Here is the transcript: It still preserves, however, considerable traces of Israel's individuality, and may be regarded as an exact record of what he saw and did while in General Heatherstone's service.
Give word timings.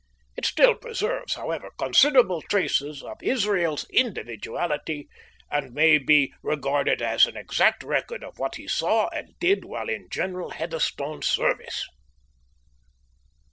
It 0.35 0.47
still 0.47 0.73
preserves, 0.73 1.35
however, 1.35 1.69
considerable 1.77 2.41
traces 2.41 3.03
of 3.03 3.21
Israel's 3.21 3.85
individuality, 3.91 5.07
and 5.51 5.75
may 5.75 5.99
be 5.99 6.33
regarded 6.41 7.03
as 7.03 7.27
an 7.27 7.37
exact 7.37 7.83
record 7.83 8.23
of 8.23 8.39
what 8.39 8.55
he 8.55 8.67
saw 8.67 9.09
and 9.09 9.35
did 9.39 9.63
while 9.63 9.89
in 9.89 10.09
General 10.09 10.49
Heatherstone's 10.53 11.27
service. 11.27 11.85